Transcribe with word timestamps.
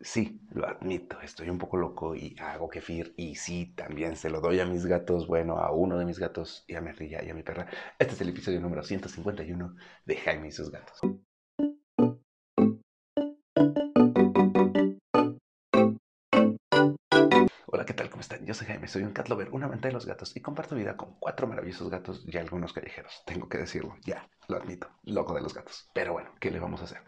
Sí, 0.00 0.40
lo 0.52 0.66
admito, 0.68 1.20
estoy 1.20 1.50
un 1.50 1.58
poco 1.58 1.76
loco 1.76 2.14
y 2.14 2.34
hago 2.40 2.68
kefir 2.68 3.14
y 3.16 3.34
sí, 3.36 3.74
también 3.76 4.16
se 4.16 4.28
lo 4.30 4.40
doy 4.40 4.58
a 4.60 4.64
mis 4.66 4.86
gatos, 4.86 5.26
bueno, 5.28 5.58
a 5.58 5.72
uno 5.72 5.98
de 5.98 6.04
mis 6.04 6.18
gatos 6.20 6.64
y 6.68 6.74
a 6.76 6.80
mi 6.80 6.90
rilla 6.92 7.22
y 7.24 7.30
a 7.30 7.34
mi 7.34 7.42
perra. 7.44 7.66
Este 7.98 8.14
es 8.14 8.20
el 8.20 8.28
episodio 8.30 8.60
número 8.60 8.82
151 8.84 9.74
de 10.04 10.16
Jaime 10.16 10.48
y 10.48 10.52
sus 10.52 10.70
gatos. 10.70 11.00
¿Cómo 18.18 18.22
están? 18.22 18.44
Yo 18.44 18.52
soy 18.52 18.66
Jaime, 18.66 18.88
soy 18.88 19.04
un 19.04 19.12
cat 19.12 19.28
lover, 19.28 19.50
un 19.52 19.62
amante 19.62 19.86
de 19.86 19.94
los 19.94 20.04
gatos 20.04 20.36
y 20.36 20.40
comparto 20.40 20.74
vida 20.74 20.96
con 20.96 21.14
cuatro 21.20 21.46
maravillosos 21.46 21.88
gatos 21.88 22.24
y 22.26 22.36
algunos 22.36 22.72
callejeros. 22.72 23.22
Tengo 23.24 23.48
que 23.48 23.58
decirlo, 23.58 23.96
ya, 24.04 24.28
lo 24.48 24.56
admito, 24.56 24.88
loco 25.04 25.34
de 25.34 25.40
los 25.40 25.54
gatos. 25.54 25.88
Pero 25.94 26.14
bueno, 26.14 26.30
¿qué 26.40 26.50
le 26.50 26.58
vamos 26.58 26.80
a 26.80 26.84
hacer? 26.86 26.98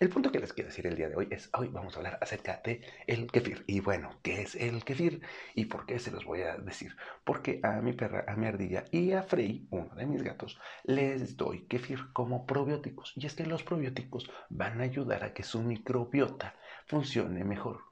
El 0.00 0.08
punto 0.08 0.32
que 0.32 0.40
les 0.40 0.52
quiero 0.52 0.68
decir 0.68 0.88
el 0.88 0.96
día 0.96 1.08
de 1.08 1.14
hoy 1.14 1.28
es, 1.30 1.50
hoy 1.56 1.68
vamos 1.68 1.94
a 1.94 1.98
hablar 1.98 2.18
acerca 2.20 2.60
de 2.64 2.80
el 3.06 3.30
kefir. 3.30 3.62
Y 3.68 3.78
bueno, 3.78 4.18
¿qué 4.24 4.42
es 4.42 4.56
el 4.56 4.82
kefir? 4.82 5.20
¿Y 5.54 5.66
por 5.66 5.86
qué 5.86 6.00
se 6.00 6.10
los 6.10 6.24
voy 6.24 6.42
a 6.42 6.56
decir? 6.56 6.96
Porque 7.22 7.60
a 7.62 7.80
mi 7.80 7.92
perra, 7.92 8.24
a 8.26 8.34
mi 8.34 8.48
ardilla 8.48 8.86
y 8.90 9.12
a 9.12 9.22
Frey, 9.22 9.68
uno 9.70 9.94
de 9.94 10.06
mis 10.06 10.24
gatos, 10.24 10.58
les 10.82 11.36
doy 11.36 11.68
kefir 11.68 12.12
como 12.12 12.44
probióticos. 12.44 13.12
Y 13.14 13.26
es 13.26 13.36
que 13.36 13.46
los 13.46 13.62
probióticos 13.62 14.28
van 14.48 14.80
a 14.80 14.84
ayudar 14.84 15.22
a 15.22 15.32
que 15.32 15.44
su 15.44 15.62
microbiota 15.62 16.56
funcione 16.86 17.44
mejor 17.44 17.84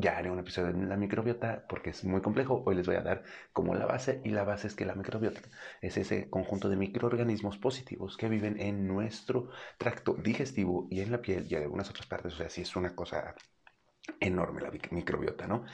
ya 0.00 0.16
haré 0.16 0.30
un 0.30 0.38
episodio 0.38 0.72
de 0.72 0.86
la 0.86 0.96
microbiota 0.96 1.64
porque 1.68 1.90
es 1.90 2.04
muy 2.04 2.20
complejo. 2.22 2.62
Hoy 2.66 2.74
les 2.76 2.86
voy 2.86 2.96
a 2.96 3.02
dar 3.02 3.22
como 3.52 3.74
la 3.74 3.86
base 3.86 4.20
y 4.24 4.30
la 4.30 4.44
base 4.44 4.66
es 4.68 4.74
que 4.74 4.84
la 4.86 4.94
microbiota 4.94 5.40
es 5.80 5.96
ese 5.96 6.28
conjunto 6.30 6.68
de 6.68 6.76
microorganismos 6.76 7.58
positivos 7.58 8.16
que 8.16 8.28
viven 8.28 8.60
en 8.60 8.86
nuestro 8.86 9.50
tracto 9.78 10.14
digestivo 10.14 10.88
y 10.90 11.00
en 11.00 11.12
la 11.12 11.20
piel 11.22 11.46
y 11.48 11.54
en 11.54 11.62
algunas 11.62 11.90
otras 11.90 12.06
partes. 12.06 12.34
O 12.34 12.36
sea, 12.36 12.48
sí 12.50 12.62
es 12.62 12.76
una 12.76 12.94
cosa 12.94 13.34
enorme 14.20 14.62
la 14.62 14.70
microbiota, 14.90 15.46
¿no? 15.46 15.64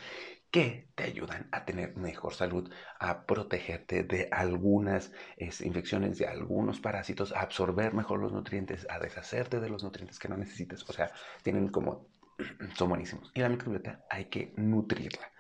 Que 0.51 0.91
te 0.95 1.05
ayudan 1.05 1.49
a 1.53 1.65
tener 1.65 1.97
mejor 1.97 2.35
salud, 2.35 2.71
a 2.99 3.27
protegerte 3.27 4.05
de 4.05 4.29
algunas 4.31 5.13
infecciones, 5.39 6.19
de 6.19 6.27
algunos 6.27 6.81
parásitos, 6.81 7.33
a 7.33 7.41
absorber 7.41 7.95
mejor 7.95 8.21
los 8.21 8.33
nutrientes, 8.33 8.87
a 8.91 8.99
deshacerte 8.99 9.61
de 9.61 9.69
los 9.69 9.85
nutrientes 9.85 10.19
que 10.19 10.29
no 10.29 10.37
necesites. 10.37 10.89
O 10.89 10.93
sea, 10.93 11.11
tienen 11.43 11.69
como 11.69 12.09
son 12.77 12.89
buenísimos. 12.89 13.31
Y 13.35 13.41
la 13.41 13.49
microbiota 13.49 14.05
hay 14.11 14.27
que 14.27 14.53
nutrirla 14.57 15.33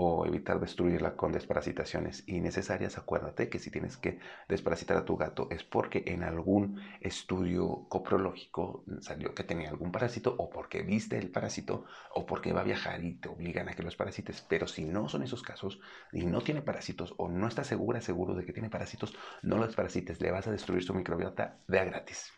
o 0.00 0.24
evitar 0.24 0.60
destruirla 0.60 1.16
con 1.16 1.32
desparasitaciones 1.32 2.22
innecesarias. 2.28 2.98
Acuérdate 2.98 3.48
que 3.48 3.58
si 3.58 3.72
tienes 3.72 3.96
que 3.96 4.20
desparasitar 4.48 4.96
a 4.96 5.04
tu 5.04 5.16
gato 5.16 5.48
es 5.50 5.64
porque 5.64 6.04
en 6.06 6.22
algún 6.22 6.80
estudio 7.00 7.86
coprológico 7.88 8.84
salió 9.00 9.34
que 9.34 9.42
tenía 9.42 9.70
algún 9.70 9.90
parásito 9.90 10.36
o 10.38 10.50
porque 10.50 10.82
viste 10.82 11.18
el 11.18 11.32
parásito 11.32 11.84
o 12.14 12.26
porque 12.26 12.52
va 12.52 12.60
a 12.60 12.64
viajar 12.64 13.02
y 13.02 13.14
te 13.14 13.28
obligan 13.28 13.68
a 13.68 13.74
que 13.74 13.82
los 13.82 13.96
parasites. 13.96 14.40
Pero 14.48 14.68
si 14.68 14.84
no 14.84 15.08
son 15.08 15.24
esos 15.24 15.42
casos 15.42 15.80
y 16.12 16.26
no 16.26 16.42
tiene 16.42 16.62
parásitos 16.62 17.14
o 17.16 17.28
no 17.28 17.48
estás 17.48 17.66
segura, 17.66 18.00
seguro 18.00 18.36
de 18.36 18.44
que 18.44 18.52
tiene 18.52 18.70
parásitos, 18.70 19.16
no 19.42 19.58
los 19.58 19.74
parasites, 19.74 20.20
le 20.20 20.30
vas 20.30 20.46
a 20.46 20.52
destruir 20.52 20.84
su 20.84 20.94
microbiota 20.94 21.58
de 21.66 21.84
gratis. 21.84 22.32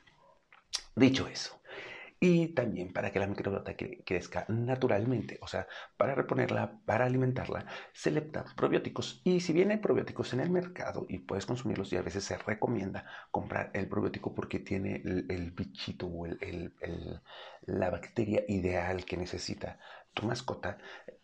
Dicho 0.96 1.28
eso, 1.28 1.59
y 2.22 2.48
también 2.48 2.92
para 2.92 3.10
que 3.10 3.18
la 3.18 3.26
microbiota 3.26 3.74
crezca 4.04 4.44
naturalmente, 4.48 5.38
o 5.40 5.48
sea, 5.48 5.66
para 5.96 6.14
reponerla, 6.14 6.78
para 6.84 7.06
alimentarla, 7.06 7.64
se 7.94 8.10
le 8.10 8.20
dan 8.20 8.44
probióticos. 8.54 9.22
Y 9.24 9.40
si 9.40 9.58
hay 9.58 9.78
probióticos 9.78 10.34
en 10.34 10.40
el 10.40 10.50
mercado 10.50 11.06
y 11.08 11.20
puedes 11.20 11.46
consumirlos, 11.46 11.90
y 11.92 11.96
a 11.96 12.02
veces 12.02 12.24
se 12.24 12.36
recomienda 12.36 13.06
comprar 13.30 13.70
el 13.72 13.88
probiótico 13.88 14.34
porque 14.34 14.58
tiene 14.60 15.02
el, 15.04 15.50
bichito 15.52 16.06
o 16.06 16.26
el, 16.26 16.74
la 17.62 17.88
bacteria 17.88 18.44
ideal 18.48 19.06
que 19.06 19.16
necesita 19.16 19.78
tu 20.12 20.26
mascota, 20.26 20.76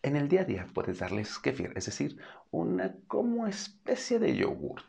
en 0.03 0.16
el 0.16 0.28
día 0.28 0.42
a 0.42 0.44
día 0.44 0.66
puedes 0.72 0.98
darles 1.00 1.38
kefir, 1.38 1.72
es 1.77 1.86
decir, 1.86 2.19
una 2.50 2.94
como 3.06 3.47
especie 3.47 4.19
de 4.19 4.34
yogurt 4.34 4.84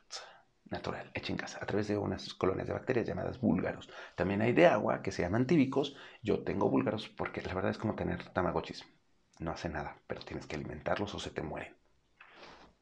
natural, 0.70 1.12
hecha 1.14 1.32
en 1.32 1.38
casa, 1.38 1.60
a 1.61 1.66
través 1.66 1.88
de 1.88 1.98
unas 1.98 2.33
colonias 2.33 2.67
de 2.67 2.73
bacterias 2.73 3.08
llamadas 3.08 3.39
búlgaros. 3.39 3.89
También 4.16 4.42
hay 4.42 4.54
de 4.54 4.67
agua 4.67 5.02
que 5.02 5.11
se 5.11 5.22
llaman 5.22 5.48
tíbicos. 5.48 5.95
Yo 6.22 6.44
tengo 6.44 6.70
búlgaros 6.70 7.10
porque 7.10 7.42
la 7.42 7.54
verdad 7.54 7.72
es 7.72 7.78
como 7.78 7.95
tener 7.95 8.23
tamagotchis. 8.30 8.86
No 9.39 9.52
hace 9.52 9.70
nada, 9.70 9.98
pero 10.08 10.22
tienes 10.22 10.48
que 10.48 10.56
alimentarlos 10.56 11.14
o 11.16 11.20
se 11.20 11.32
te 11.32 11.42
mueren. 11.42 11.76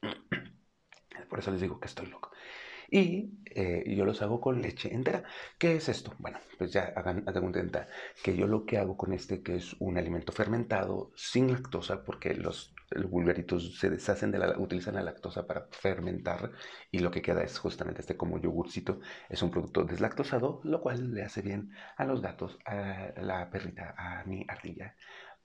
Por 1.28 1.38
eso 1.38 1.50
les 1.50 1.60
digo 1.60 1.80
que 1.80 1.86
estoy 1.86 2.06
loco 2.06 2.30
y 2.90 3.30
eh, 3.46 3.84
yo 3.96 4.04
los 4.04 4.22
hago 4.22 4.40
con 4.40 4.62
leche 4.62 4.92
entera. 4.94 5.24
¿Qué 5.58 5.76
es 5.76 5.88
esto? 5.88 6.14
Bueno, 6.18 6.38
pues 6.58 6.72
ya 6.72 6.92
hagan, 6.96 7.24
hagan 7.26 7.52
que 8.22 8.36
yo 8.36 8.46
lo 8.46 8.64
que 8.64 8.78
hago 8.78 8.96
con 8.96 9.12
este, 9.12 9.42
que 9.42 9.56
es 9.56 9.76
un 9.78 9.98
alimento 9.98 10.32
fermentado 10.32 11.12
sin 11.16 11.50
lactosa, 11.50 12.04
porque 12.04 12.34
los, 12.34 12.74
vulgaritos 13.08 13.78
se 13.78 13.90
deshacen 13.90 14.30
de 14.30 14.38
la, 14.38 14.58
utilizan 14.58 14.94
la 14.94 15.02
lactosa 15.02 15.46
para 15.46 15.66
fermentar 15.70 16.52
y 16.90 17.00
lo 17.00 17.10
que 17.10 17.22
queda 17.22 17.42
es 17.42 17.58
justamente 17.58 18.00
este 18.00 18.16
como 18.16 18.38
yogurcito, 18.38 19.00
es 19.28 19.42
un 19.42 19.50
producto 19.50 19.84
deslactosado, 19.84 20.60
lo 20.64 20.80
cual 20.80 21.12
le 21.14 21.22
hace 21.24 21.42
bien 21.42 21.70
a 21.96 22.04
los 22.04 22.22
gatos, 22.22 22.58
a 22.64 23.12
la 23.20 23.50
perrita, 23.50 23.94
a 23.96 24.24
mi 24.24 24.44
ardilla, 24.48 24.94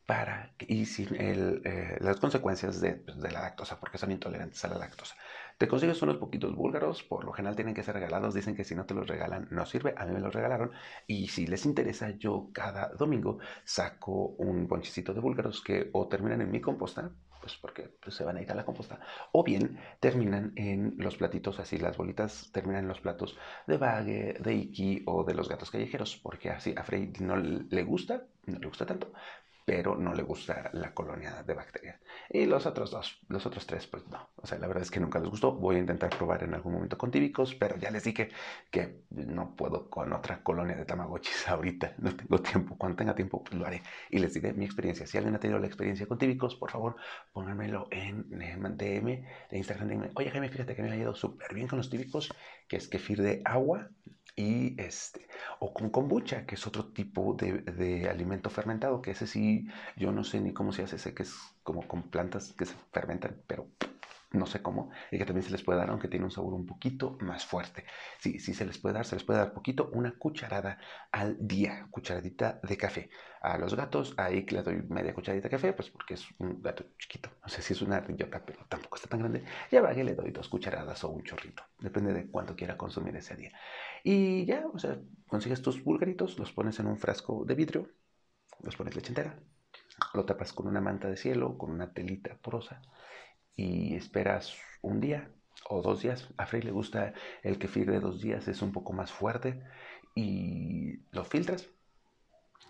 para 0.05 0.53
y 0.59 0.85
sin 0.85 1.07
eh, 1.17 1.97
las 2.01 2.19
consecuencias 2.19 2.81
pues, 3.05 3.17
de, 3.21 3.31
la 3.31 3.41
lactosa, 3.41 3.79
porque 3.79 3.97
son 3.97 4.11
intolerantes 4.11 4.63
a 4.65 4.67
la 4.67 4.77
lactosa. 4.77 5.15
Te 5.57 5.67
consigues 5.67 6.01
unos 6.01 6.17
poquitos 6.17 6.55
búlgaros, 6.55 7.03
por 7.03 7.23
lo 7.23 7.31
general 7.31 7.55
tienen 7.55 7.73
que 7.73 7.83
ser 7.83 7.93
regalados, 7.95 8.33
dicen 8.33 8.55
que 8.55 8.63
si 8.63 8.75
no 8.75 8.85
te 8.85 8.93
los 8.93 9.07
regalan 9.07 9.47
no 9.51 9.65
sirve, 9.65 9.93
a 9.97 10.05
mí 10.05 10.11
me 10.13 10.19
los 10.19 10.33
regalaron 10.33 10.71
y 11.07 11.27
si 11.27 11.47
les 11.47 11.65
interesa 11.65 12.09
yo 12.09 12.49
cada 12.51 12.89
domingo 12.89 13.39
saco 13.63 14.35
un 14.37 14.67
bonchecito 14.67 15.13
de 15.13 15.21
búlgaros 15.21 15.61
que 15.63 15.89
o 15.93 16.07
terminan 16.07 16.41
en 16.41 16.51
mi 16.51 16.59
composta, 16.59 17.11
pues 17.41 17.55
porque 17.57 17.89
pues, 18.01 18.15
se 18.15 18.23
van 18.23 18.37
a 18.37 18.41
ir 18.41 18.51
a 18.51 18.55
la 18.55 18.65
composta, 18.65 18.99
o 19.31 19.43
bien 19.43 19.79
terminan 19.99 20.53
en 20.55 20.95
los 20.97 21.17
platitos 21.17 21.59
así, 21.59 21.77
las 21.77 21.97
bolitas 21.97 22.49
terminan 22.53 22.83
en 22.83 22.87
los 22.87 23.01
platos 23.01 23.37
de 23.67 23.77
Bague, 23.77 24.37
de 24.39 24.53
Iki 24.53 25.03
o 25.07 25.23
de 25.23 25.33
los 25.33 25.49
gatos 25.49 25.71
callejeros, 25.71 26.17
porque 26.17 26.49
así 26.49 26.73
a 26.77 26.83
Frey 26.83 27.11
no 27.19 27.35
le 27.35 27.83
gusta, 27.83 28.23
no 28.45 28.59
le 28.59 28.67
gusta 28.67 28.85
tanto, 28.85 29.11
pero 29.71 29.95
no 29.95 30.13
le 30.13 30.23
gusta 30.23 30.69
la 30.73 30.93
colonia 30.93 31.43
de 31.43 31.53
bacterias. 31.53 31.97
Y 32.29 32.45
los 32.45 32.65
otros 32.65 32.91
dos, 32.91 33.21
los 33.29 33.45
otros 33.45 33.65
tres, 33.65 33.87
pues 33.87 34.05
no. 34.09 34.31
O 34.35 34.45
sea, 34.45 34.57
la 34.59 34.67
verdad 34.67 34.83
es 34.83 34.91
que 34.91 34.99
nunca 34.99 35.17
les 35.17 35.29
gustó. 35.29 35.53
Voy 35.53 35.77
a 35.77 35.79
intentar 35.79 36.09
probar 36.09 36.43
en 36.43 36.53
algún 36.53 36.73
momento 36.73 36.97
con 36.97 37.09
tíbicos, 37.09 37.55
pero 37.55 37.77
ya 37.77 37.89
les 37.89 38.03
dije 38.03 38.31
que 38.69 39.03
no 39.11 39.55
puedo 39.55 39.89
con 39.89 40.11
otra 40.11 40.43
colonia 40.43 40.75
de 40.75 40.83
tamagotchis 40.83 41.47
ahorita. 41.47 41.95
No 41.99 42.13
tengo 42.13 42.41
tiempo. 42.41 42.75
Cuando 42.77 42.97
tenga 42.97 43.15
tiempo, 43.15 43.41
pues 43.45 43.57
lo 43.57 43.65
haré. 43.65 43.81
Y 44.09 44.19
les 44.19 44.33
diré 44.33 44.51
mi 44.51 44.65
experiencia. 44.65 45.07
Si 45.07 45.17
alguien 45.17 45.35
ha 45.35 45.39
tenido 45.39 45.57
la 45.57 45.67
experiencia 45.67 46.05
con 46.05 46.17
tíbicos, 46.17 46.57
por 46.57 46.69
favor, 46.69 46.97
pónganmelo 47.31 47.87
en 47.91 48.27
DM 48.29 48.77
de 48.77 49.57
Instagram. 49.57 49.87
Dime, 49.87 50.11
oye 50.15 50.31
Jaime, 50.31 50.49
fíjate 50.49 50.75
que 50.75 50.83
me 50.83 50.91
ha 50.91 50.97
ido 50.97 51.15
súper 51.15 51.53
bien 51.53 51.69
con 51.69 51.77
los 51.77 51.89
tíbicos, 51.89 52.29
que 52.67 52.75
es 52.75 52.89
kefir 52.89 53.21
de 53.21 53.41
agua 53.45 53.89
y 54.35 54.79
este, 54.81 55.27
o 55.59 55.73
con 55.73 55.89
kombucha, 55.89 56.45
que 56.45 56.55
es 56.55 56.65
otro 56.65 56.91
tipo 56.93 57.35
de, 57.35 57.59
de, 57.59 58.09
alimento 58.09 58.49
fermentado, 58.49 59.01
que 59.01 59.11
ese 59.11 59.27
sí, 59.27 59.60
yo 59.95 60.11
no 60.11 60.23
sé 60.23 60.39
ni 60.39 60.53
cómo 60.53 60.71
se 60.71 60.83
hace, 60.83 60.97
sé 60.97 61.13
que 61.13 61.23
es 61.23 61.35
como 61.63 61.87
con 61.87 62.03
plantas 62.03 62.53
que 62.53 62.65
se 62.65 62.75
fermentan, 62.91 63.41
pero 63.47 63.67
no 64.33 64.45
sé 64.45 64.61
cómo, 64.61 64.91
y 65.11 65.17
que 65.17 65.25
también 65.25 65.43
se 65.43 65.51
les 65.51 65.61
puede 65.61 65.79
dar, 65.79 65.89
aunque 65.89 66.07
tiene 66.07 66.25
un 66.25 66.31
sabor 66.31 66.53
un 66.53 66.65
poquito 66.65 67.17
más 67.21 67.45
fuerte. 67.45 67.83
Sí, 68.19 68.39
sí 68.39 68.53
se 68.53 68.65
les 68.65 68.77
puede 68.77 68.95
dar, 68.95 69.05
se 69.05 69.15
les 69.15 69.23
puede 69.23 69.39
dar 69.39 69.53
poquito, 69.53 69.89
una 69.93 70.13
cucharada 70.17 70.79
al 71.11 71.35
día, 71.39 71.87
cucharadita 71.91 72.59
de 72.63 72.77
café. 72.77 73.09
A 73.41 73.57
los 73.57 73.75
gatos, 73.75 74.13
ahí 74.17 74.45
que 74.45 74.55
le 74.55 74.63
doy 74.63 74.83
media 74.87 75.13
cucharadita 75.13 75.49
de 75.49 75.51
café, 75.51 75.73
pues 75.73 75.89
porque 75.89 76.13
es 76.13 76.25
un 76.37 76.61
gato 76.61 76.85
chiquito. 76.97 77.29
No 77.41 77.49
sé 77.49 77.61
si 77.61 77.73
es 77.73 77.81
una 77.81 77.97
ardillota, 77.97 78.41
pero 78.45 78.65
tampoco 78.69 78.95
está 78.95 79.09
tan 79.09 79.19
grande. 79.19 79.43
Y 79.69 79.75
a 79.75 79.91
le 79.91 80.15
doy 80.15 80.31
dos 80.31 80.47
cucharadas 80.47 81.03
o 81.03 81.09
un 81.09 81.23
chorrito, 81.23 81.63
depende 81.79 82.13
de 82.13 82.27
cuánto 82.27 82.55
quiera 82.55 82.77
consumir 82.77 83.15
ese 83.15 83.35
día. 83.35 83.51
Y 84.03 84.45
ya, 84.45 84.65
o 84.73 84.79
sea, 84.79 84.97
consigues 85.27 85.61
tus 85.61 85.83
bulgaritos, 85.83 86.39
los 86.39 86.51
pones 86.53 86.79
en 86.79 86.87
un 86.87 86.97
frasco 86.97 87.43
de 87.45 87.55
vidrio, 87.55 87.89
los 88.63 88.75
pones 88.75 88.95
leche 88.95 89.09
entera, 89.09 89.39
lo 90.13 90.25
tapas 90.25 90.53
con 90.53 90.67
una 90.67 90.81
manta 90.81 91.09
de 91.09 91.17
cielo, 91.17 91.57
con 91.57 91.71
una 91.71 91.93
telita 91.93 92.37
porosa 92.37 92.81
y 93.55 93.95
esperas 93.95 94.55
un 94.81 94.99
día 94.99 95.31
o 95.69 95.81
dos 95.81 96.01
días. 96.01 96.29
A 96.37 96.45
Frey 96.45 96.61
le 96.61 96.71
gusta 96.71 97.13
el 97.43 97.59
kefir 97.59 97.89
de 97.89 97.99
dos 97.99 98.21
días, 98.21 98.47
es 98.47 98.61
un 98.61 98.71
poco 98.71 98.93
más 98.93 99.11
fuerte 99.11 99.63
y 100.15 100.99
lo 101.11 101.23
filtras 101.23 101.69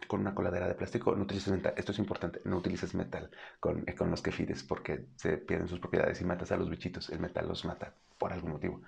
con 0.07 0.21
una 0.21 0.35
coladera 0.35 0.67
de 0.67 0.75
plástico. 0.75 1.15
No 1.15 1.23
utilices 1.23 1.53
metal, 1.53 1.73
esto 1.77 1.91
es 1.91 1.99
importante, 1.99 2.41
no 2.45 2.57
utilices 2.57 2.93
metal 2.95 3.29
con, 3.59 3.85
con 3.97 4.11
los 4.11 4.21
kefires 4.21 4.63
porque 4.63 5.07
se 5.15 5.37
pierden 5.37 5.67
sus 5.67 5.79
propiedades 5.79 6.19
y 6.21 6.25
matas 6.25 6.51
a 6.51 6.57
los 6.57 6.69
bichitos. 6.69 7.09
El 7.09 7.19
metal 7.19 7.47
los 7.47 7.65
mata 7.65 7.95
por 8.17 8.33
algún 8.33 8.51
motivo. 8.51 8.81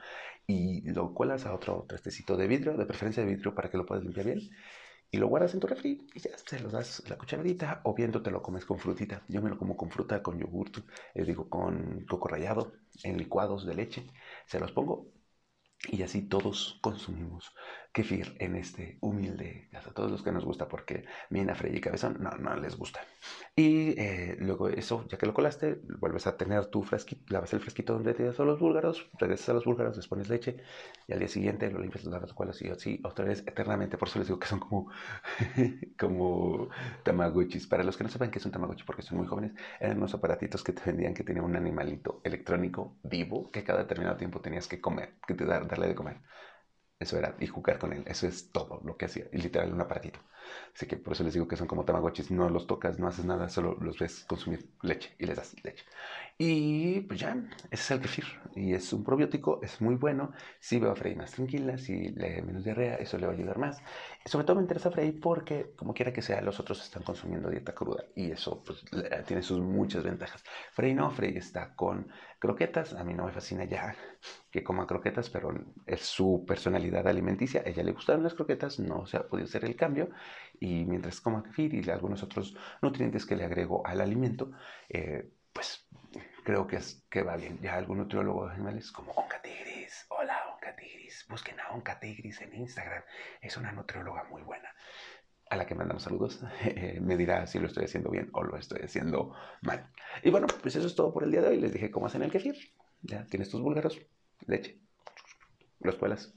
Y 0.45 0.81
lo 0.91 1.13
cuelas 1.13 1.45
a 1.45 1.53
otro 1.53 1.85
trastecito 1.87 2.35
de 2.35 2.47
vidrio, 2.47 2.75
de 2.77 2.85
preferencia 2.85 3.23
de 3.23 3.29
vidrio 3.29 3.55
para 3.55 3.69
que 3.69 3.77
lo 3.77 3.85
puedas 3.85 4.03
limpiar 4.03 4.25
bien 4.25 4.41
y 5.13 5.17
lo 5.17 5.27
guardas 5.27 5.53
en 5.53 5.59
tu 5.59 5.67
refri 5.67 6.07
y 6.15 6.19
ya 6.19 6.31
se 6.35 6.59
lo 6.59 6.69
das 6.69 7.03
la 7.07 7.19
cucharadita 7.19 7.81
o 7.83 7.93
bien 7.93 8.11
te 8.11 8.31
lo 8.31 8.41
comes 8.41 8.65
con 8.65 8.79
frutita. 8.79 9.21
Yo 9.27 9.43
me 9.43 9.49
lo 9.51 9.59
como 9.59 9.77
con 9.77 9.91
fruta, 9.91 10.23
con 10.23 10.39
yogurt, 10.39 10.79
eh, 11.13 11.23
digo 11.23 11.47
con 11.49 12.03
coco 12.09 12.27
rallado, 12.29 12.73
en 13.03 13.17
licuados 13.17 13.63
de 13.63 13.75
leche. 13.75 14.07
Se 14.47 14.59
los 14.59 14.71
pongo 14.71 15.05
y 15.89 16.01
así 16.03 16.21
todos 16.21 16.79
consumimos 16.81 17.53
kefir 17.93 18.35
en 18.39 18.55
este 18.55 18.97
humilde 19.01 19.69
a 19.73 19.79
todos 19.91 20.09
los 20.09 20.23
que 20.23 20.31
nos 20.31 20.43
gusta, 20.43 20.67
porque 20.67 21.05
Mina, 21.29 21.53
Frey 21.53 21.75
y 21.75 21.79
Cabezón 21.79 22.17
no, 22.19 22.31
no 22.31 22.55
les 22.55 22.75
gusta. 22.75 23.01
Y 23.55 23.91
eh, 23.99 24.35
luego 24.39 24.67
eso, 24.67 25.05
ya 25.07 25.17
que 25.19 25.27
lo 25.27 25.33
colaste, 25.33 25.79
vuelves 25.99 26.25
a 26.25 26.35
tener 26.35 26.65
tu 26.67 26.81
frasquito, 26.81 27.31
lavas 27.31 27.53
el 27.53 27.59
fresquito 27.59 27.93
donde 27.93 28.15
tienes 28.15 28.39
a 28.39 28.43
los 28.43 28.59
búlgaros, 28.59 29.07
regresas 29.19 29.49
a 29.49 29.53
los 29.53 29.65
búlgaros, 29.65 29.95
les 29.95 30.07
pones 30.07 30.27
leche 30.27 30.57
y 31.07 31.13
al 31.13 31.19
día 31.19 31.27
siguiente 31.27 31.69
lo 31.69 31.79
limpias, 31.79 32.03
los 32.03 32.13
lavas, 32.13 32.33
cuelas 32.33 32.59
y 32.63 32.69
así 32.69 32.99
otra 33.03 33.25
vez 33.25 33.43
eternamente. 33.45 33.95
Por 33.99 34.07
eso 34.07 34.17
les 34.17 34.27
digo 34.27 34.39
que 34.39 34.47
son 34.47 34.59
como, 34.59 34.89
como 35.99 36.69
tamagotchis. 37.03 37.67
Para 37.67 37.83
los 37.83 37.95
que 37.95 38.03
no 38.03 38.09
sepan 38.09 38.31
qué 38.31 38.39
es 38.39 38.45
un 38.45 38.51
tamagotchi, 38.51 38.85
porque 38.85 39.03
son 39.03 39.19
muy 39.19 39.27
jóvenes, 39.27 39.51
eran 39.79 39.97
unos 39.97 40.15
aparatitos 40.15 40.63
que 40.63 40.73
te 40.73 40.81
vendían 40.83 41.13
que 41.13 41.23
tenían 41.23 41.45
un 41.45 41.55
animalito 41.55 42.21
electrónico 42.23 42.95
vivo 43.03 43.51
que 43.51 43.63
cada 43.63 43.79
determinado 43.79 44.17
tiempo 44.17 44.41
tenías 44.41 44.67
que 44.67 44.81
comer, 44.81 45.13
que 45.27 45.35
te 45.35 45.45
dar, 45.45 45.67
darle 45.73 45.87
de 45.87 45.95
comer. 45.95 46.17
Eso 46.99 47.17
era, 47.17 47.35
y 47.39 47.47
jugar 47.47 47.79
con 47.79 47.91
él. 47.91 48.03
Eso 48.07 48.27
es 48.27 48.51
todo 48.51 48.79
lo 48.85 48.95
que 48.95 49.05
hacía. 49.05 49.25
Y 49.33 49.37
literal, 49.37 49.73
un 49.73 49.81
aparatito. 49.81 50.19
Así 50.73 50.85
que 50.87 50.97
por 50.97 51.13
eso 51.13 51.23
les 51.23 51.33
digo 51.33 51.47
que 51.47 51.57
son 51.57 51.67
como 51.67 51.83
tamagotchis. 51.83 52.31
No 52.31 52.49
los 52.49 52.65
tocas, 52.65 52.97
no 52.99 53.07
haces 53.07 53.25
nada, 53.25 53.49
solo 53.49 53.77
los 53.81 53.97
ves 53.99 54.23
consumir 54.25 54.69
leche 54.81 55.13
y 55.19 55.25
les 55.25 55.35
das 55.35 55.53
leche. 55.63 55.83
Y 56.37 57.01
pues 57.01 57.19
ya, 57.19 57.35
ese 57.71 57.83
es 57.83 57.91
el 57.91 58.01
kefir. 58.01 58.25
Y 58.55 58.73
es 58.73 58.93
un 58.93 59.03
probiótico, 59.03 59.59
es 59.61 59.81
muy 59.81 59.95
bueno. 59.95 60.31
Si 60.59 60.79
va 60.79 60.91
a 60.91 60.95
freír 60.95 61.17
más 61.17 61.31
tranquila, 61.31 61.77
si 61.77 62.09
le 62.09 62.41
menos 62.41 62.63
diarrea, 62.63 62.95
eso 62.95 63.17
le 63.17 63.25
va 63.27 63.33
a 63.33 63.35
ayudar 63.35 63.57
más. 63.57 63.81
Y 64.25 64.29
sobre 64.29 64.45
todo 64.45 64.55
me 64.55 64.61
interesa 64.61 64.91
freír 64.91 65.19
porque, 65.19 65.73
como 65.75 65.93
quiera 65.93 66.13
que 66.13 66.21
sea, 66.21 66.41
los 66.41 66.59
otros 66.59 66.81
están 66.81 67.03
consumiendo 67.03 67.49
dieta 67.49 67.73
cruda. 67.73 68.05
Y 68.15 68.31
eso 68.31 68.63
pues, 68.63 68.83
tiene 69.27 69.43
sus 69.43 69.59
muchas 69.59 70.03
ventajas. 70.03 70.43
Frey 70.71 70.93
no, 70.93 71.11
Frey 71.11 71.35
está 71.37 71.75
con 71.75 72.07
croquetas. 72.43 72.93
A 72.93 73.05
mí 73.05 73.13
no 73.13 73.25
me 73.25 73.31
fascina 73.31 73.63
ya 73.63 73.95
que 74.51 74.65
coma 74.65 74.85
croquetas, 74.85 75.29
pero 75.29 75.53
es 75.85 76.01
su 76.01 76.43
personalidad 76.45 77.07
alimenticia. 77.07 77.61
A 77.61 77.69
ella 77.69 77.83
le 77.83 77.93
gustaron 77.93 78.21
las 78.21 78.33
croquetas, 78.33 78.79
no 78.79 79.05
se 79.05 79.15
ha 79.15 79.25
podido 79.29 79.47
hacer 79.47 79.63
el 79.63 79.77
cambio. 79.77 80.09
Y 80.59 80.83
mientras 80.83 81.21
coma 81.21 81.41
kefir 81.41 81.73
y 81.73 81.89
algunos 81.89 82.21
otros 82.21 82.53
nutrientes 82.81 83.25
que 83.25 83.37
le 83.37 83.45
agrego 83.45 83.87
al 83.87 84.01
alimento, 84.01 84.51
eh, 84.89 85.31
pues 85.53 85.87
creo 86.43 86.67
que, 86.67 86.75
es, 86.75 87.05
que 87.09 87.23
va 87.23 87.37
bien. 87.37 87.59
Ya 87.61 87.75
algún 87.75 87.99
nutriólogo 87.99 88.47
de 88.47 88.55
animales 88.55 88.91
como 88.91 89.13
Oncatigris, 89.13 90.05
hola 90.09 90.37
Oncatigris, 90.53 91.25
busquen 91.29 91.57
a 91.61 91.71
Oncatigris 91.71 92.41
en 92.41 92.55
Instagram, 92.55 93.03
es 93.39 93.55
una 93.55 93.71
nutrióloga 93.71 94.25
muy 94.25 94.41
buena. 94.41 94.69
A 95.53 95.55
la 95.55 95.67
que 95.67 95.75
mandamos 95.75 96.01
saludos, 96.01 96.39
me 97.01 97.15
dirá 97.15 97.45
si 97.45 97.59
lo 97.59 97.67
estoy 97.67 97.83
haciendo 97.83 98.09
bien 98.09 98.27
o 98.33 98.43
lo 98.43 98.57
estoy 98.57 98.81
haciendo 98.81 99.35
mal. 99.61 99.87
Y 100.23 100.31
bueno, 100.31 100.47
pues 100.63 100.75
eso 100.75 100.87
es 100.87 100.95
todo 100.95 101.13
por 101.13 101.23
el 101.23 101.29
día 101.29 101.43
de 101.43 101.49
hoy. 101.49 101.61
Les 101.61 101.71
dije 101.71 101.91
cómo 101.91 102.07
hacen 102.07 102.23
el 102.23 102.31
kefir. 102.31 102.55
Ya 103.03 103.27
tienes 103.27 103.49
tus 103.49 103.61
búlgaros, 103.61 104.01
leche, 104.47 104.79
los 105.79 105.95
cuelas, 105.97 106.33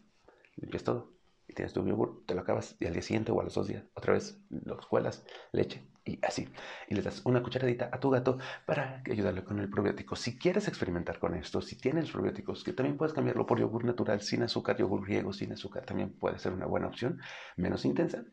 limpias 0.56 0.84
todo 0.84 1.14
y 1.48 1.54
tienes 1.54 1.72
tu 1.72 1.82
yogur, 1.86 2.24
te 2.26 2.34
lo 2.34 2.42
acabas 2.42 2.76
y 2.78 2.84
al 2.84 2.92
día 2.92 3.00
siguiente 3.00 3.32
o 3.32 3.40
a 3.40 3.44
los 3.44 3.54
dos 3.54 3.68
días 3.68 3.84
otra 3.94 4.12
vez 4.12 4.38
lo 4.50 4.76
cuelas, 4.86 5.24
leche 5.50 5.88
y 6.04 6.18
así. 6.22 6.48
Y 6.88 6.94
le 6.94 7.00
das 7.00 7.22
una 7.24 7.42
cucharadita 7.42 7.88
a 7.90 7.98
tu 7.98 8.10
gato 8.10 8.36
para 8.66 9.02
ayudarle 9.10 9.44
con 9.44 9.60
el 9.60 9.70
probiótico. 9.70 10.14
Si 10.14 10.36
quieres 10.38 10.68
experimentar 10.68 11.18
con 11.18 11.34
esto, 11.34 11.62
si 11.62 11.76
tienes 11.76 12.10
probióticos, 12.10 12.64
que 12.64 12.74
también 12.74 12.98
puedes 12.98 13.14
cambiarlo 13.14 13.46
por 13.46 13.58
yogur 13.58 13.86
natural 13.86 14.20
sin 14.20 14.42
azúcar, 14.42 14.76
yogur 14.76 15.06
griego 15.06 15.32
sin 15.32 15.52
azúcar, 15.52 15.86
también 15.86 16.10
puede 16.10 16.38
ser 16.38 16.52
una 16.52 16.66
buena 16.66 16.88
opción, 16.88 17.18
menos 17.56 17.86
intensa, 17.86 18.24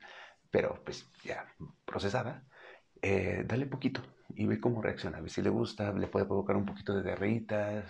pero 0.53 0.79
pues 0.85 1.11
ya 1.23 1.47
procesada. 1.85 2.45
Eh, 3.01 3.43
dale 3.47 3.65
poquito 3.65 4.01
y 4.35 4.45
ve 4.47 4.59
cómo 4.61 4.81
reacciona. 4.83 5.17
A 5.17 5.21
ver 5.21 5.31
si 5.31 5.41
le 5.41 5.49
gusta, 5.49 5.91
le 5.93 6.07
puede 6.07 6.25
provocar 6.27 6.55
un 6.57 6.65
poquito 6.65 6.95
de 6.95 7.03
diarreíta. 7.03 7.85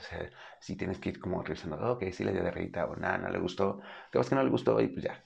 si 0.61 0.77
tienes 0.77 0.99
que 0.99 1.09
ir 1.09 1.19
como 1.19 1.43
revisando, 1.43 1.77
ok, 1.93 2.03
si 2.13 2.23
le 2.23 2.31
dio 2.33 2.41
diarreíta 2.41 2.85
o 2.85 2.95
nada, 2.95 3.17
no 3.19 3.29
le 3.29 3.39
gustó. 3.39 3.81
Te 4.11 4.17
vas 4.17 4.29
que 4.29 4.35
no 4.35 4.43
le 4.43 4.49
gustó 4.49 4.79
y 4.81 4.87
pues 4.87 5.03
ya. 5.05 5.25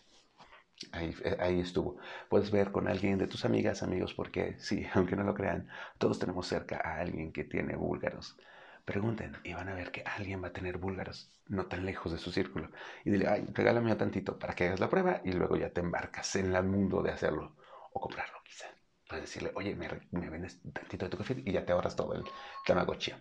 Ahí, 0.92 1.14
eh, 1.24 1.38
ahí 1.40 1.60
estuvo. 1.60 1.98
Puedes 2.30 2.52
ver 2.52 2.72
con 2.72 2.88
alguien 2.88 3.18
de 3.20 3.28
tus 3.28 3.46
amigas, 3.46 3.84
amigos, 3.84 4.14
porque 4.16 4.56
sí, 4.60 4.86
aunque 4.96 5.16
no 5.16 5.24
lo 5.24 5.34
crean, 5.36 5.68
todos 6.00 6.20
tenemos 6.20 6.48
cerca 6.48 6.78
a 6.84 7.00
alguien 7.00 7.32
que 7.32 7.44
tiene 7.44 7.76
búlgaros. 7.76 8.38
Pregunten 8.88 9.38
y 9.44 9.54
van 9.54 9.68
a 9.68 9.76
ver 9.76 9.92
que 9.92 10.02
alguien 10.06 10.42
va 10.42 10.48
a 10.48 10.54
tener 10.54 10.78
búlgaros 10.78 11.30
no 11.48 11.66
tan 11.68 11.86
lejos 11.86 12.12
de 12.14 12.18
su 12.18 12.32
círculo. 12.32 12.72
Y 13.04 13.12
dile, 13.12 13.28
ay, 13.28 13.46
regálame 13.54 13.94
tantito 13.98 14.40
para 14.40 14.56
que 14.56 14.66
hagas 14.68 14.80
la 14.80 14.90
prueba 14.90 15.22
y 15.26 15.34
luego 15.34 15.58
ya 15.58 15.72
te 15.72 15.82
embarcas 15.82 16.36
en 16.38 16.56
el 16.56 16.64
mundo 16.64 17.04
de 17.04 17.12
hacerlo 17.12 17.58
o 17.92 18.00
comprarlo, 18.00 18.38
quizá. 18.46 18.68
Puedes 19.08 19.26
decirle, 19.26 19.52
oye, 19.56 19.76
me, 19.76 19.88
me 20.12 20.30
vendes 20.30 20.62
tantito 20.74 21.06
de 21.06 21.10
tu 21.12 21.18
café 21.18 21.42
y 21.46 21.52
ya 21.52 21.66
te 21.66 21.72
ahorras 21.72 21.96
todo 21.96 22.14
el 22.14 22.24
tamagotchi. 22.66 23.14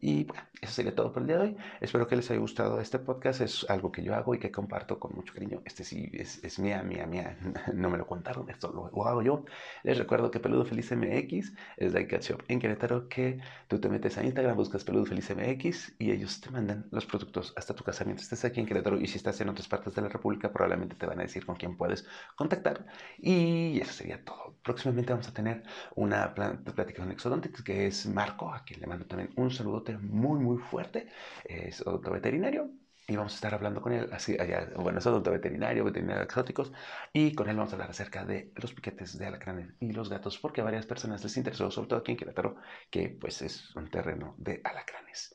Y 0.00 0.24
bueno, 0.24 0.42
eso 0.60 0.72
sería 0.72 0.94
todo 0.94 1.12
por 1.12 1.22
el 1.22 1.28
día 1.28 1.38
de 1.38 1.42
hoy. 1.42 1.56
Espero 1.80 2.06
que 2.06 2.16
les 2.16 2.30
haya 2.30 2.40
gustado 2.40 2.80
este 2.80 2.98
podcast. 2.98 3.40
Es 3.40 3.68
algo 3.68 3.92
que 3.92 4.02
yo 4.02 4.14
hago 4.14 4.34
y 4.34 4.38
que 4.38 4.50
comparto 4.50 4.98
con 4.98 5.14
mucho 5.14 5.34
cariño. 5.34 5.62
Este 5.64 5.84
sí 5.84 6.10
es, 6.12 6.42
es 6.44 6.58
mía, 6.58 6.82
mía, 6.82 7.06
mía. 7.06 7.38
No 7.74 7.90
me 7.90 7.98
lo 7.98 8.06
contaron, 8.06 8.48
esto 8.50 8.72
lo, 8.72 9.06
hago 9.06 9.22
yo. 9.22 9.44
Les 9.82 9.98
recuerdo 9.98 10.30
que 10.30 10.40
Peludo 10.40 10.64
Feliz 10.64 10.90
MX 10.92 11.52
es 11.76 11.92
la 11.92 12.00
Shop 12.00 12.42
en 12.48 12.58
Querétaro 12.58 13.08
que 13.08 13.38
tú 13.68 13.80
te 13.80 13.88
metes 13.88 14.18
a 14.18 14.24
Instagram, 14.24 14.56
buscas 14.56 14.84
Peludo 14.84 15.06
Feliz 15.06 15.30
MX 15.30 15.94
y 15.98 16.10
ellos 16.10 16.40
te 16.40 16.50
mandan 16.50 16.86
los 16.90 17.06
productos 17.06 17.52
hasta 17.56 17.74
tu 17.74 17.84
casa 17.84 18.04
mientras 18.04 18.24
estés 18.24 18.44
aquí 18.44 18.60
en 18.60 18.66
Querétaro. 18.66 19.00
Y 19.00 19.06
si 19.06 19.16
estás 19.16 19.40
en 19.40 19.48
otras 19.48 19.68
partes 19.68 19.94
de 19.94 20.02
la 20.02 20.08
República, 20.08 20.52
probablemente 20.52 20.96
te 20.96 21.06
van 21.06 21.20
a 21.20 21.22
decir 21.22 21.46
con 21.46 21.56
quién 21.56 21.76
puedes 21.76 22.06
contactar. 22.36 22.86
Y 23.18 23.80
eso 23.80 23.92
sería 23.92 24.22
todo. 24.24 24.56
Próximamente 24.62 25.12
vamos 25.12 25.28
a 25.28 25.29
tener 25.32 25.62
una 25.96 26.34
plática 26.34 27.02
con 27.02 27.10
Exodontics, 27.10 27.62
que 27.62 27.86
es 27.86 28.06
Marco, 28.06 28.52
a 28.52 28.64
quien 28.64 28.80
le 28.80 28.86
mando 28.86 29.06
también 29.06 29.30
un 29.36 29.50
saludote 29.50 29.96
muy, 29.98 30.38
muy 30.40 30.58
fuerte. 30.58 31.08
Es 31.44 31.80
odonto 31.86 32.10
veterinario. 32.10 32.70
Y 33.08 33.16
vamos 33.16 33.32
a 33.32 33.34
estar 33.34 33.54
hablando 33.54 33.80
con 33.82 33.92
él, 33.92 34.08
así, 34.12 34.36
allá, 34.38 34.68
bueno, 34.76 35.00
es 35.00 35.06
odonto 35.06 35.32
veterinario, 35.32 35.82
veterinario 35.84 36.22
exóticos, 36.22 36.72
y 37.12 37.34
con 37.34 37.48
él 37.48 37.56
vamos 37.56 37.72
a 37.72 37.74
hablar 37.74 37.90
acerca 37.90 38.24
de 38.24 38.52
los 38.54 38.72
piquetes 38.72 39.18
de 39.18 39.26
alacranes 39.26 39.74
y 39.80 39.90
los 39.90 40.08
gatos, 40.08 40.38
porque 40.38 40.60
a 40.60 40.64
varias 40.64 40.86
personas 40.86 41.24
les 41.24 41.36
interesó, 41.36 41.72
sobre 41.72 41.88
todo 41.88 41.98
aquí 41.98 42.12
en 42.12 42.18
Querétaro, 42.18 42.54
que 42.88 43.08
pues 43.08 43.42
es 43.42 43.74
un 43.74 43.90
terreno 43.90 44.36
de 44.38 44.60
alacranes. 44.62 45.34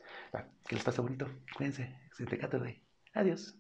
Que 0.68 0.76
les 0.76 0.86
pase 0.86 1.02
bonito, 1.02 1.28
cuídense, 1.58 2.00
excelente 2.08 2.82
Adiós. 3.14 3.58